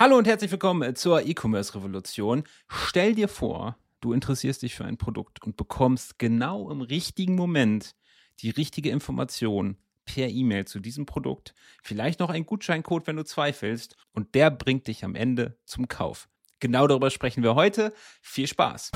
[0.00, 2.44] Hallo und herzlich willkommen zur E-Commerce-Revolution.
[2.68, 7.96] Stell dir vor, du interessierst dich für ein Produkt und bekommst genau im richtigen Moment
[8.38, 13.96] die richtige Information per E-Mail zu diesem Produkt, vielleicht noch ein Gutscheincode, wenn du zweifelst,
[14.12, 16.28] und der bringt dich am Ende zum Kauf.
[16.60, 17.92] Genau darüber sprechen wir heute.
[18.22, 18.92] Viel Spaß!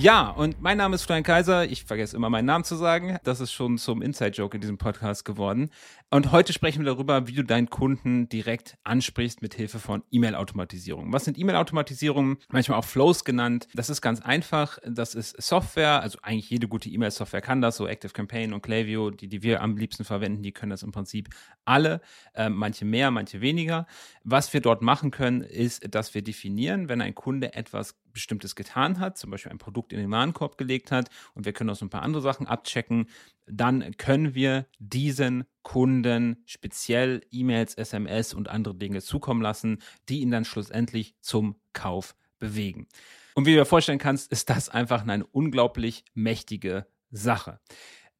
[0.00, 1.64] Ja, und mein Name ist Florian Kaiser.
[1.68, 3.18] Ich vergesse immer meinen Namen zu sagen.
[3.24, 5.70] Das ist schon zum Inside-Joke in diesem Podcast geworden.
[6.08, 11.12] Und heute sprechen wir darüber, wie du deinen Kunden direkt ansprichst mit Hilfe von E-Mail-Automatisierung.
[11.12, 12.38] Was sind E-Mail-Automatisierungen?
[12.48, 13.66] Manchmal auch Flows genannt.
[13.74, 14.78] Das ist ganz einfach.
[14.86, 16.00] Das ist Software.
[16.00, 17.76] Also eigentlich jede gute E-Mail-Software kann das.
[17.76, 20.92] So Active Campaign und Klaviyo, die, die wir am liebsten verwenden, die können das im
[20.92, 21.28] Prinzip
[21.64, 22.00] alle.
[22.34, 23.88] Äh, manche mehr, manche weniger.
[24.22, 28.98] Was wir dort machen können, ist, dass wir definieren, wenn ein Kunde etwas Bestimmtes getan
[28.98, 31.86] hat, zum Beispiel ein Produkt in den Warenkorb gelegt hat und wir können auch so
[31.86, 33.06] ein paar andere Sachen abchecken,
[33.46, 40.32] dann können wir diesen Kunden speziell E-Mails, SMS und andere Dinge zukommen lassen, die ihn
[40.32, 42.88] dann schlussendlich zum Kauf bewegen.
[43.34, 47.60] Und wie du dir vorstellen kannst, ist das einfach eine unglaublich mächtige Sache.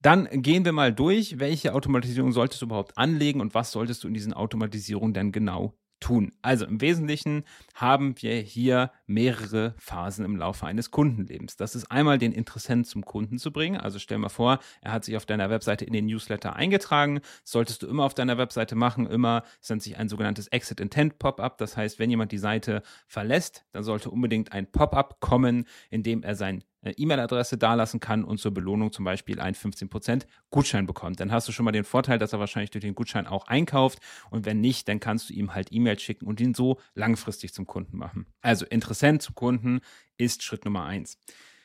[0.01, 4.09] Dann gehen wir mal durch, welche Automatisierung solltest du überhaupt anlegen und was solltest du
[4.09, 6.33] in diesen Automatisierungen denn genau tun.
[6.43, 11.57] Also im Wesentlichen haben wir hier mehrere Phasen im Laufe eines Kundenlebens.
[11.57, 13.81] Das ist einmal den Interessenten zum Kunden zu bringen.
[13.81, 17.21] Also stell mal vor, er hat sich auf deiner Webseite in den Newsletter eingetragen.
[17.45, 19.07] solltest du immer auf deiner Webseite machen.
[19.07, 21.59] Immer sendet sich ein sogenanntes Exit Intent Pop-up.
[21.59, 26.23] Das heißt, wenn jemand die Seite verlässt, dann sollte unbedingt ein Pop-up kommen, in dem
[26.23, 31.21] er sein E-Mail-Adresse dalassen kann und zur Belohnung zum Beispiel einen 15% Gutschein bekommt.
[31.21, 33.99] Dann hast du schon mal den Vorteil, dass er wahrscheinlich durch den Gutschein auch einkauft
[34.31, 37.67] und wenn nicht, dann kannst du ihm halt E-Mail schicken und ihn so langfristig zum
[37.67, 38.27] Kunden machen.
[38.41, 39.81] Also Interessent zum Kunden
[40.17, 41.19] ist Schritt Nummer eins.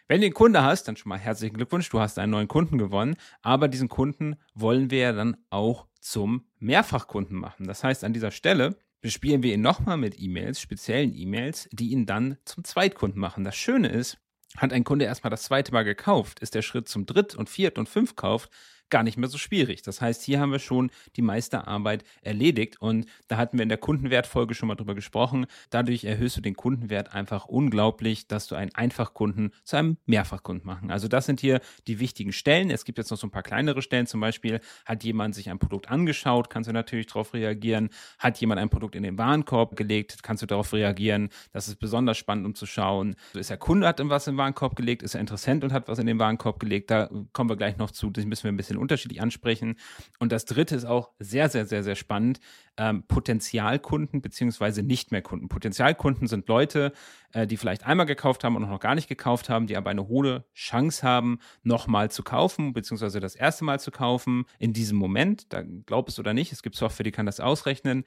[0.08, 2.78] Wenn du den Kunde hast, dann schon mal herzlichen Glückwunsch, du hast einen neuen Kunden
[2.78, 7.67] gewonnen, aber diesen Kunden wollen wir ja dann auch zum Mehrfachkunden machen.
[7.67, 12.06] Das heißt, an dieser Stelle bespielen wir ihn nochmal mit E-Mails, speziellen E-Mails, die ihn
[12.06, 13.44] dann zum Zweitkunden machen.
[13.44, 14.18] Das Schöne ist,
[14.58, 17.78] hat ein Kunde erstmal das zweite Mal gekauft, ist der Schritt zum Dritt- und Viert-
[17.78, 18.50] und Fünftkauf
[18.94, 19.81] gar nicht mehr so schwierig.
[19.81, 23.70] Das heißt, hier haben wir schon die meiste Arbeit erledigt und da hatten wir in
[23.70, 25.48] der Kundenwertfolge schon mal drüber gesprochen.
[25.72, 30.92] Dadurch erhöhst du den Kundenwert einfach unglaublich, dass du einen Einfachkunden zu einem Mehrfachkunden machen.
[30.92, 32.70] Also das sind hier die wichtigen Stellen.
[32.70, 34.06] Es gibt jetzt noch so ein paar kleinere Stellen.
[34.06, 37.90] Zum Beispiel hat jemand sich ein Produkt angeschaut, kannst du natürlich darauf reagieren.
[38.20, 41.30] Hat jemand ein Produkt in den Warenkorb gelegt, kannst du darauf reagieren.
[41.52, 43.16] Das ist besonders spannend, um zu schauen.
[43.34, 45.98] Ist der Kunde hat was in den Warenkorb gelegt, ist er interessant und hat was
[45.98, 46.92] in den Warenkorb gelegt.
[46.92, 48.12] Da kommen wir gleich noch zu.
[48.12, 49.75] Das müssen wir ein bisschen unterschiedlich ansprechen.
[50.19, 52.39] Und das dritte ist auch sehr, sehr, sehr, sehr spannend.
[52.77, 55.49] Ähm, Potenzialkunden beziehungsweise nicht mehr Kunden.
[55.49, 56.94] Potenzialkunden sind Leute,
[57.31, 60.07] äh, die vielleicht einmal gekauft haben und noch gar nicht gekauft haben, die aber eine
[60.07, 65.51] hohe Chance haben, nochmal zu kaufen, beziehungsweise das erste Mal zu kaufen in diesem Moment.
[65.53, 68.03] Da glaub es oder nicht, es gibt Software, die kann das ausrechnen.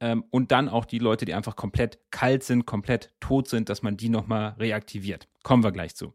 [0.00, 3.82] Ähm, und dann auch die Leute, die einfach komplett kalt sind, komplett tot sind, dass
[3.82, 5.28] man die nochmal reaktiviert.
[5.42, 6.14] Kommen wir gleich zu.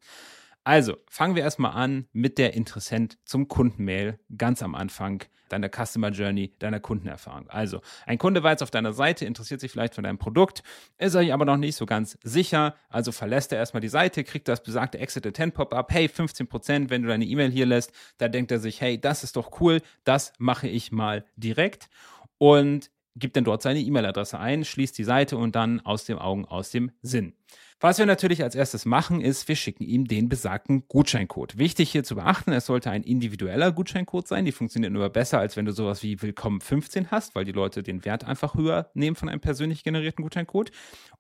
[0.63, 6.09] Also, fangen wir erstmal an mit der Interessent zum Kundenmail ganz am Anfang deiner Customer
[6.09, 7.49] Journey, deiner Kundenerfahrung.
[7.49, 10.63] Also, ein Kunde war jetzt auf deiner Seite, interessiert sich vielleicht für dein Produkt,
[10.97, 14.47] ist sich aber noch nicht so ganz sicher, also verlässt er erstmal die Seite, kriegt
[14.47, 18.51] das besagte Exit Intent Pop-up, hey, 15%, wenn du deine E-Mail hier lässt, da denkt
[18.51, 21.89] er sich, hey, das ist doch cool, das mache ich mal direkt
[22.37, 26.45] und gibt dann dort seine E-Mail-Adresse ein, schließt die Seite und dann aus dem Augen,
[26.45, 27.33] aus dem Sinn.
[27.79, 31.57] Was wir natürlich als erstes machen, ist, wir schicken ihm den besagten Gutscheincode.
[31.57, 34.45] Wichtig hier zu beachten, es sollte ein individueller Gutscheincode sein.
[34.45, 37.83] Die funktionieren nur besser, als wenn du sowas wie Willkommen 15 hast, weil die Leute
[37.83, 40.71] den Wert einfach höher nehmen von einem persönlich generierten Gutscheincode.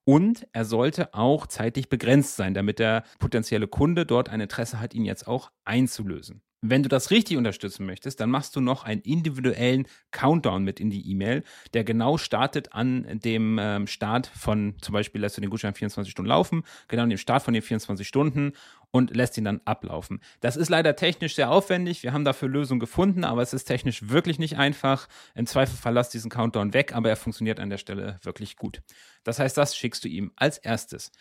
[0.05, 4.93] Und er sollte auch zeitlich begrenzt sein, damit der potenzielle Kunde dort ein Interesse hat,
[4.93, 6.41] ihn jetzt auch einzulösen.
[6.65, 10.89] Wenn du das richtig unterstützen möchtest, dann machst du noch einen individuellen Countdown mit in
[10.89, 11.43] die E-Mail,
[11.73, 16.09] der genau startet an dem ähm, Start von, zum Beispiel lässt du den Gutschein 24
[16.09, 18.53] Stunden laufen, genau an dem Start von den 24 Stunden
[18.91, 20.21] und lässt ihn dann ablaufen.
[20.39, 22.01] Das ist leider technisch sehr aufwendig.
[22.01, 25.09] Wir haben dafür Lösungen gefunden, aber es ist technisch wirklich nicht einfach.
[25.35, 28.81] Im Zweifel verlass diesen Countdown weg, aber er funktioniert an der Stelle wirklich gut.
[29.25, 31.11] Das heißt, das schickst du ihm als erstes.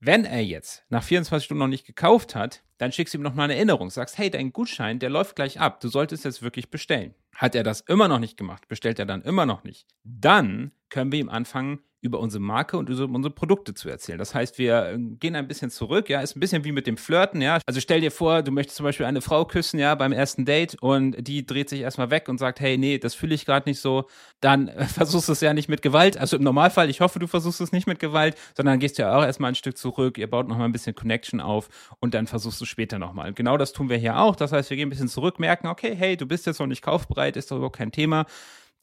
[0.00, 3.34] Wenn er jetzt nach 24 Stunden noch nicht gekauft hat, dann schickst du ihm noch
[3.34, 3.90] mal eine Erinnerung.
[3.90, 5.80] Sagst, hey, dein Gutschein, der läuft gleich ab.
[5.80, 7.14] Du solltest jetzt wirklich bestellen.
[7.34, 11.12] Hat er das immer noch nicht gemacht, bestellt er dann immer noch nicht, dann können
[11.12, 14.18] wir ihm anfangen, über unsere Marke und über unsere Produkte zu erzählen.
[14.18, 16.96] Das heißt, wir äh, gehen ein bisschen zurück, ja, ist ein bisschen wie mit dem
[16.96, 17.58] Flirten, ja.
[17.66, 20.76] Also stell dir vor, du möchtest zum Beispiel eine Frau küssen, ja, beim ersten Date
[20.80, 23.80] und die dreht sich erstmal weg und sagt, hey, nee, das fühle ich gerade nicht
[23.80, 24.08] so.
[24.40, 26.16] Dann äh, versuchst du es ja nicht mit Gewalt.
[26.16, 29.24] Also im Normalfall, ich hoffe, du versuchst es nicht mit Gewalt, sondern gehst ja auch
[29.24, 31.68] erstmal ein Stück zurück, ihr baut nochmal ein bisschen Connection auf
[31.98, 33.32] und dann versuchst du später nochmal.
[33.32, 34.36] Genau das tun wir hier auch.
[34.36, 36.82] Das heißt, wir gehen ein bisschen zurück, merken, okay, hey, du bist jetzt noch nicht
[36.82, 38.26] kaufbereit, ist doch überhaupt kein Thema.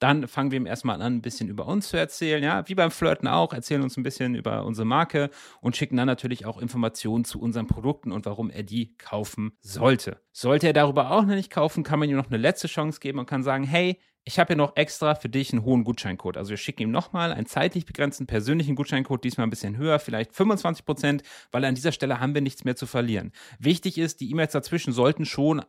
[0.05, 2.43] Dann fangen wir ihm erstmal an, ein bisschen über uns zu erzählen.
[2.43, 5.31] Ja, wie beim Flirten auch, erzählen uns ein bisschen über unsere Marke
[5.61, 10.21] und schicken dann natürlich auch Informationen zu unseren Produkten und warum er die kaufen sollte.
[10.31, 13.17] Sollte er darüber auch noch nicht kaufen, kann man ihm noch eine letzte Chance geben
[13.17, 16.37] und kann sagen, hey, ich habe hier noch extra für dich einen hohen Gutscheincode.
[16.37, 20.35] Also wir schicken ihm nochmal einen zeitlich begrenzten persönlichen Gutscheincode, diesmal ein bisschen höher, vielleicht
[20.35, 23.31] 25 Prozent, weil an dieser Stelle haben wir nichts mehr zu verlieren.
[23.57, 25.63] Wichtig ist, die E-Mails dazwischen sollten schon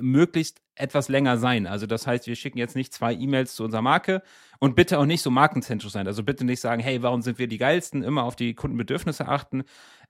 [0.00, 1.66] möglichst etwas länger sein.
[1.66, 4.22] Also das heißt, wir schicken jetzt nicht zwei E-Mails zu unserer Marke
[4.58, 6.06] und bitte auch nicht so markenzentrisch sein.
[6.06, 8.02] Also bitte nicht sagen, hey, warum sind wir die geilsten?
[8.02, 9.64] Immer auf die Kundenbedürfnisse achten.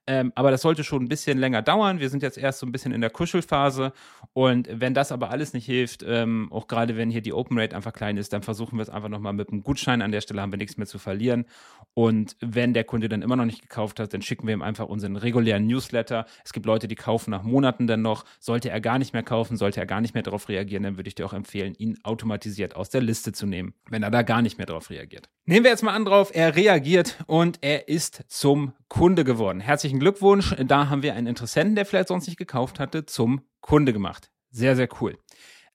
[0.05, 1.99] Ähm, aber das sollte schon ein bisschen länger dauern.
[1.99, 3.93] Wir sind jetzt erst so ein bisschen in der Kuschelphase.
[4.33, 7.75] Und wenn das aber alles nicht hilft, ähm, auch gerade wenn hier die Open Rate
[7.75, 10.01] einfach klein ist, dann versuchen wir es einfach nochmal mit einem Gutschein.
[10.01, 11.45] An der Stelle haben wir nichts mehr zu verlieren.
[11.93, 14.87] Und wenn der Kunde dann immer noch nicht gekauft hat, dann schicken wir ihm einfach
[14.87, 16.25] unseren regulären Newsletter.
[16.43, 18.25] Es gibt Leute, die kaufen nach Monaten dann noch.
[18.39, 21.07] Sollte er gar nicht mehr kaufen, sollte er gar nicht mehr darauf reagieren, dann würde
[21.07, 24.41] ich dir auch empfehlen, ihn automatisiert aus der Liste zu nehmen, wenn er da gar
[24.41, 25.29] nicht mehr darauf reagiert.
[25.45, 29.59] Nehmen wir jetzt mal an drauf, er reagiert und er ist zum Kunde geworden.
[29.59, 30.55] Herzlichen Glückwunsch.
[30.67, 34.29] Da haben wir einen Interessenten, der vielleicht sonst nicht gekauft hatte, zum Kunde gemacht.
[34.51, 35.17] Sehr, sehr cool.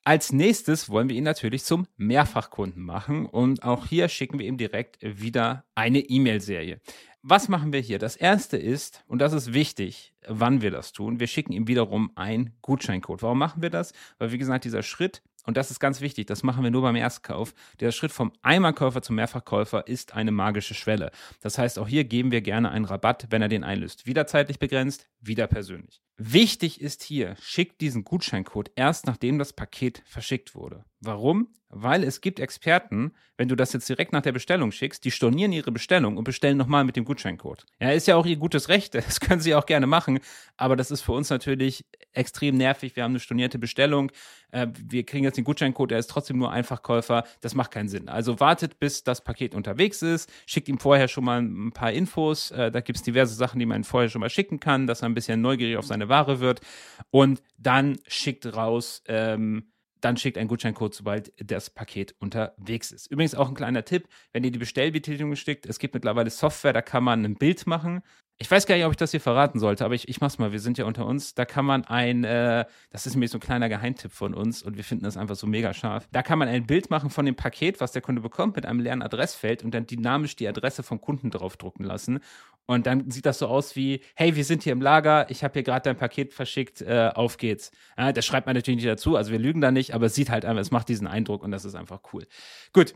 [0.04, 4.56] Als nächstes wollen wir ihn natürlich zum Mehrfachkunden machen und auch hier schicken wir ihm
[4.56, 6.80] direkt wieder eine E-Mail-Serie.
[7.22, 7.98] Was machen wir hier?
[7.98, 12.12] Das erste ist, und das ist wichtig, wann wir das tun, wir schicken ihm wiederum
[12.14, 13.22] einen Gutscheincode.
[13.22, 13.94] Warum machen wir das?
[14.18, 16.96] Weil, wie gesagt, dieser Schritt und das ist ganz wichtig, das machen wir nur beim
[16.96, 17.55] Erstkauf.
[17.81, 21.11] Der Schritt vom Einmalkäufer zum Mehrfachkäufer ist eine magische Schwelle.
[21.40, 24.06] Das heißt, auch hier geben wir gerne einen Rabatt, wenn er den einlöst.
[24.06, 26.02] Wieder zeitlich begrenzt, wieder persönlich.
[26.20, 30.85] Wichtig ist hier, schickt diesen Gutscheincode erst nachdem das Paket verschickt wurde.
[31.00, 31.49] Warum?
[31.70, 35.52] Weil es gibt Experten, wenn du das jetzt direkt nach der Bestellung schickst, die stornieren
[35.52, 37.67] ihre Bestellung und bestellen nochmal mit dem Gutscheincode.
[37.79, 40.19] Ja, ist ja auch ihr gutes Recht, das können sie auch gerne machen,
[40.56, 41.85] aber das ist für uns natürlich
[42.18, 42.96] extrem nervig.
[42.96, 44.12] Wir haben eine stornierte Bestellung,
[44.50, 48.08] äh, wir kriegen jetzt den Gutscheincode, er ist trotzdem nur Einfachkäufer, das macht keinen Sinn.
[48.08, 52.50] Also wartet, bis das Paket unterwegs ist, schickt ihm vorher schon mal ein paar Infos,
[52.50, 55.08] äh, da gibt es diverse Sachen, die man vorher schon mal schicken kann, dass er
[55.08, 56.60] ein bisschen neugierig auf seine Ware wird.
[57.10, 59.70] Und dann schickt raus, ähm,
[60.00, 63.10] dann schickt einen Gutscheincode, sobald das Paket unterwegs ist.
[63.10, 66.82] Übrigens auch ein kleiner Tipp, wenn ihr die Bestellbetätigung schickt, es gibt mittlerweile Software, da
[66.82, 68.02] kann man ein Bild machen.
[68.40, 70.52] Ich weiß gar nicht, ob ich das hier verraten sollte, aber ich, ich mach's mal.
[70.52, 71.34] Wir sind ja unter uns.
[71.34, 74.76] Da kann man ein, äh, das ist nämlich so ein kleiner Geheimtipp von uns und
[74.76, 76.06] wir finden das einfach so mega scharf.
[76.12, 78.78] Da kann man ein Bild machen von dem Paket, was der Kunde bekommt, mit einem
[78.78, 82.20] leeren Adressfeld und dann dynamisch die Adresse vom Kunden draufdrucken lassen.
[82.70, 85.54] Und dann sieht das so aus wie, hey, wir sind hier im Lager, ich habe
[85.54, 87.70] hier gerade dein Paket verschickt, äh, auf geht's.
[87.96, 90.28] Ja, das schreibt man natürlich nicht dazu, also wir lügen da nicht, aber es sieht
[90.28, 92.26] halt einfach, es macht diesen Eindruck und das ist einfach cool.
[92.74, 92.94] Gut.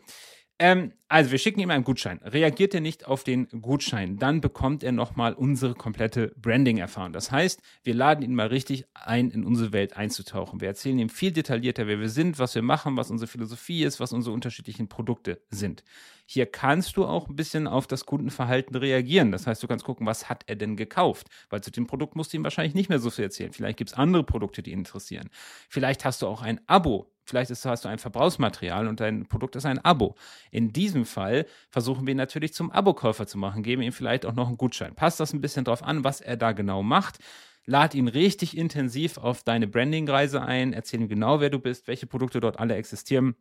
[0.62, 2.20] Ähm, also wir schicken ihm einen Gutschein.
[2.22, 7.12] Reagiert er nicht auf den Gutschein, dann bekommt er nochmal unsere komplette Branding-Erfahrung.
[7.12, 10.60] Das heißt, wir laden ihn mal richtig ein, in unsere Welt einzutauchen.
[10.60, 13.98] Wir erzählen ihm viel detaillierter, wer wir sind, was wir machen, was unsere Philosophie ist,
[13.98, 15.82] was unsere unterschiedlichen Produkte sind.
[16.26, 19.32] Hier kannst du auch ein bisschen auf das Kundenverhalten reagieren.
[19.32, 21.26] Das heißt, du kannst gucken, was hat er denn gekauft?
[21.50, 23.52] Weil zu dem Produkt musst du ihm wahrscheinlich nicht mehr so viel erzählen.
[23.52, 25.28] Vielleicht gibt es andere Produkte, die ihn interessieren.
[25.68, 29.56] Vielleicht hast du auch ein Abo Vielleicht ist, hast du ein Verbrauchsmaterial und dein Produkt
[29.56, 30.16] ist ein Abo.
[30.50, 34.34] In diesem Fall versuchen wir ihn natürlich zum Abokäufer zu machen, geben ihm vielleicht auch
[34.34, 34.94] noch einen Gutschein.
[34.94, 37.18] Passt das ein bisschen drauf an, was er da genau macht.
[37.64, 42.06] Lad ihn richtig intensiv auf deine Branding-Reise ein, erzähl ihm genau, wer du bist, welche
[42.06, 43.36] Produkte dort alle existieren.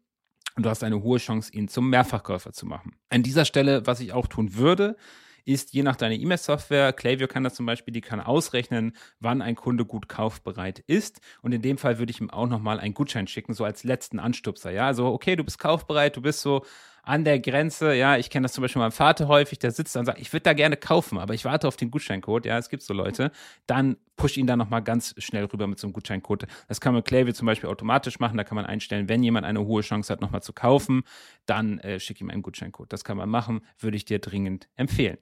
[0.55, 2.95] Und du hast eine hohe Chance, ihn zum Mehrfachkäufer zu machen.
[3.09, 4.95] An dieser Stelle, was ich auch tun würde,
[5.45, 9.55] ist je nach deiner E-Mail-Software, Klaviyo kann das zum Beispiel, die kann ausrechnen, wann ein
[9.55, 11.21] Kunde gut kaufbereit ist.
[11.41, 14.19] Und in dem Fall würde ich ihm auch nochmal einen Gutschein schicken, so als letzten
[14.19, 14.71] Anstupser.
[14.71, 16.65] Ja, also okay, du bist kaufbereit, du bist so
[17.03, 20.01] an der Grenze, ja, ich kenne das zum Beispiel meinem Vater häufig, der sitzt da
[20.01, 22.69] und sagt, ich würde da gerne kaufen, aber ich warte auf den Gutscheincode, ja, es
[22.69, 23.31] gibt so Leute,
[23.65, 26.45] dann push ihn da nochmal ganz schnell rüber mit so einem Gutscheincode.
[26.67, 29.65] Das kann man Klaviyo zum Beispiel automatisch machen, da kann man einstellen, wenn jemand eine
[29.65, 31.03] hohe Chance hat, nochmal zu kaufen,
[31.45, 32.91] dann äh, schick ihm einen Gutscheincode.
[32.93, 35.17] Das kann man machen, würde ich dir dringend empfehlen.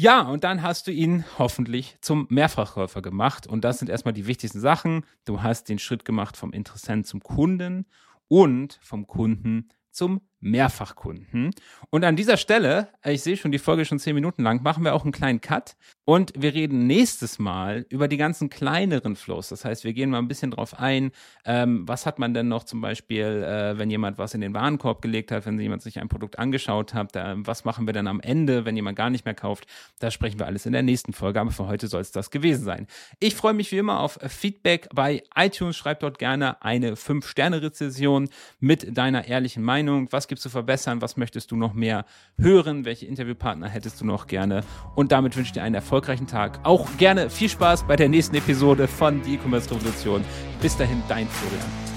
[0.00, 3.48] Ja, und dann hast du ihn hoffentlich zum Mehrfachkäufer gemacht.
[3.48, 5.04] Und das sind erstmal die wichtigsten Sachen.
[5.24, 7.84] Du hast den Schritt gemacht vom Interessent zum Kunden
[8.28, 11.50] und vom Kunden zum Mehrfachkunden.
[11.90, 14.84] Und an dieser Stelle, äh, ich sehe schon, die Folge schon zehn Minuten lang, machen
[14.84, 19.48] wir auch einen kleinen Cut und wir reden nächstes Mal über die ganzen kleineren Flows.
[19.48, 21.10] Das heißt, wir gehen mal ein bisschen drauf ein,
[21.44, 25.02] ähm, was hat man denn noch zum Beispiel, äh, wenn jemand was in den Warenkorb
[25.02, 28.20] gelegt hat, wenn jemand sich ein Produkt angeschaut hat, äh, was machen wir dann am
[28.20, 29.66] Ende, wenn jemand gar nicht mehr kauft.
[29.98, 32.64] Da sprechen wir alles in der nächsten Folge, aber für heute soll es das gewesen
[32.64, 32.86] sein.
[33.18, 35.76] Ich freue mich wie immer auf Feedback bei iTunes.
[35.76, 38.28] Schreib dort gerne eine 5-Sterne-Rezession
[38.60, 40.08] mit deiner ehrlichen Meinung.
[40.10, 41.02] Was gibst du verbessern?
[41.02, 42.04] Was möchtest du noch mehr
[42.38, 42.84] hören?
[42.84, 44.62] Welche Interviewpartner hättest du noch gerne?
[44.94, 46.60] Und damit wünsche ich dir einen erfolgreichen Tag.
[46.62, 50.24] Auch gerne viel Spaß bei der nächsten Episode von Die E-Commerce Revolution.
[50.60, 51.87] Bis dahin, dein Florian.